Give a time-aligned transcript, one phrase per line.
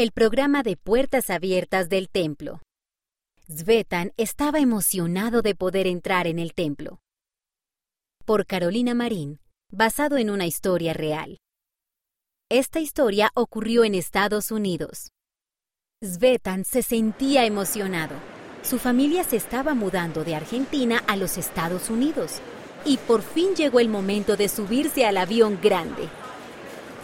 [0.00, 2.62] El programa de puertas abiertas del templo.
[3.50, 7.00] Svetan estaba emocionado de poder entrar en el templo.
[8.24, 9.40] Por Carolina Marín,
[9.70, 11.36] basado en una historia real.
[12.48, 15.10] Esta historia ocurrió en Estados Unidos.
[16.02, 18.14] Svetan se sentía emocionado.
[18.62, 22.40] Su familia se estaba mudando de Argentina a los Estados Unidos
[22.86, 26.08] y por fin llegó el momento de subirse al avión grande.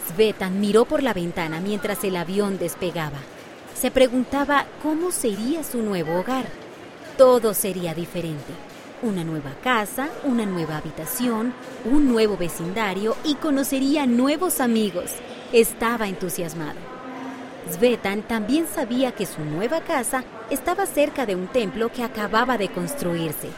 [0.07, 3.17] Svetan miró por la ventana mientras el avión despegaba.
[3.75, 6.45] Se preguntaba cómo sería su nuevo hogar.
[7.17, 8.53] Todo sería diferente.
[9.01, 11.53] Una nueva casa, una nueva habitación,
[11.85, 15.11] un nuevo vecindario y conocería nuevos amigos.
[15.51, 16.79] Estaba entusiasmado.
[17.71, 22.69] Svetan también sabía que su nueva casa estaba cerca de un templo que acababa de
[22.69, 23.49] construirse.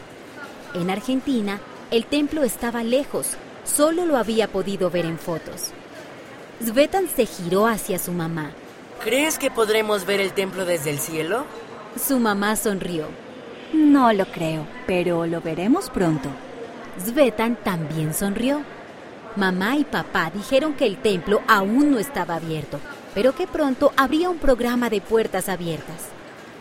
[0.74, 1.60] En Argentina,
[1.90, 5.72] el templo estaba lejos, solo lo había podido ver en fotos.
[6.62, 8.50] Svetan se giró hacia su mamá.
[9.02, 11.46] ¿Crees que podremos ver el templo desde el cielo?
[11.96, 13.06] Su mamá sonrió.
[13.72, 16.28] No lo creo, pero lo veremos pronto.
[17.02, 18.62] Svetan también sonrió.
[19.36, 22.78] Mamá y papá dijeron que el templo aún no estaba abierto,
[23.14, 26.08] pero que pronto habría un programa de puertas abiertas.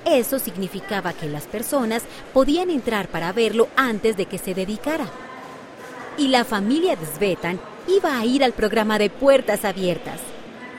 [0.05, 5.07] Eso significaba que las personas podían entrar para verlo antes de que se dedicara.
[6.17, 10.19] Y la familia de Svetan iba a ir al programa de puertas abiertas.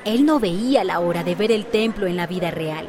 [0.04, 2.86] Él no veía la hora de ver el templo en la vida real.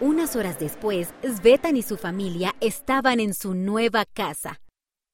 [0.00, 4.60] Unas horas después, Svetan y su familia estaban en su nueva casa.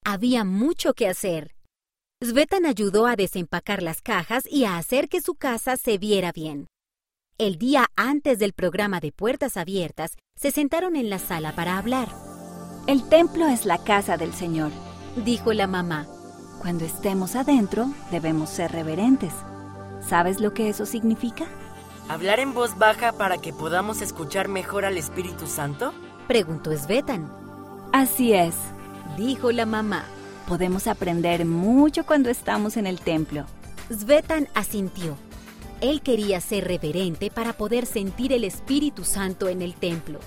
[0.04, 1.54] Había mucho que hacer.
[2.22, 6.66] Svetan ayudó a desempacar las cajas y a hacer que su casa se viera bien.
[7.38, 12.08] El día antes del programa de puertas abiertas, se sentaron en la sala para hablar.
[12.88, 14.72] El templo es la casa del Señor,
[15.24, 16.08] dijo la mamá.
[16.60, 19.32] Cuando estemos adentro, debemos ser reverentes.
[20.06, 21.46] ¿Sabes lo que eso significa?
[22.08, 25.92] ¿Hablar en voz baja para que podamos escuchar mejor al Espíritu Santo?
[26.26, 27.30] Preguntó Svetan.
[27.92, 28.54] Así es,
[29.16, 30.04] dijo la mamá.
[30.48, 33.44] Podemos aprender mucho cuando estamos en el templo.
[33.90, 35.16] Svetan asintió.
[35.80, 40.18] Él quería ser reverente para poder sentir el Espíritu Santo en el templo.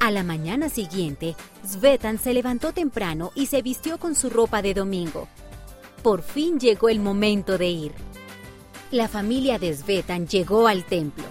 [0.00, 4.74] A la mañana siguiente, Svetan se levantó temprano y se vistió con su ropa de
[4.74, 5.28] domingo,
[6.02, 7.92] por fin llegó el momento de ir.
[8.90, 11.24] La familia de Svetan llegó al templo.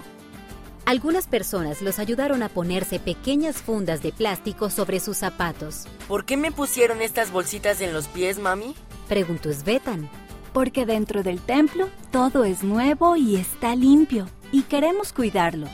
[0.86, 5.86] Algunas personas los ayudaron a ponerse pequeñas fundas de plástico sobre sus zapatos.
[6.08, 8.76] ¿Por qué me pusieron estas bolsitas en los pies, mami?
[9.08, 10.10] Preguntó Svetan.
[10.54, 15.68] Porque dentro del templo todo es nuevo y está limpio, y queremos cuidarlo.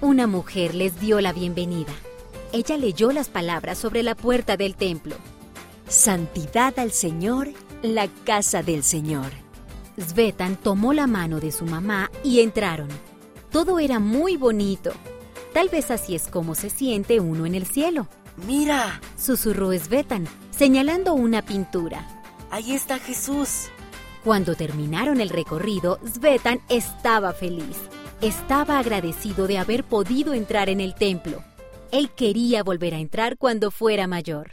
[0.00, 1.92] Una mujer les dio la bienvenida.
[2.52, 5.16] Ella leyó las palabras sobre la puerta del templo.
[5.88, 7.48] Santidad al Señor
[7.84, 9.30] la casa del Señor.
[10.00, 12.88] Svetan tomó la mano de su mamá y entraron.
[13.50, 14.92] Todo era muy bonito.
[15.52, 18.08] Tal vez así es como se siente uno en el cielo.
[18.46, 19.00] ¡Mira!
[19.18, 22.22] susurró Svetan, señalando una pintura.
[22.50, 23.66] Ahí está Jesús.
[24.24, 27.76] Cuando terminaron el recorrido, Svetan estaba feliz.
[28.22, 31.44] Estaba agradecido de haber podido entrar en el templo.
[31.92, 34.52] Él quería volver a entrar cuando fuera mayor.